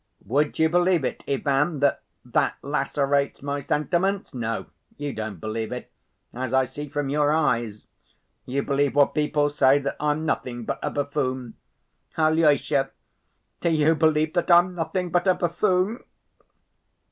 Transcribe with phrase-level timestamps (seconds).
[0.25, 4.33] Would you believe it, Ivan, that that lacerates my sentiments?
[4.33, 4.65] No,
[4.97, 5.91] you don't believe it
[6.33, 7.85] as I see from your eyes.
[8.47, 11.53] You believe what people say, that I'm nothing but a buffoon.
[12.17, 12.89] Alyosha,
[13.59, 16.03] do you believe that I'm nothing but a buffoon?"